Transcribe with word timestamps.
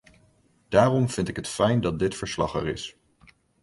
Daarom 0.69 1.09
vind 1.09 1.27
ik 1.27 1.35
het 1.35 1.47
fijn 1.47 1.81
dat 1.81 1.99
dit 1.99 2.15
verslag 2.15 2.53
er 2.53 2.67
is. 2.67 2.95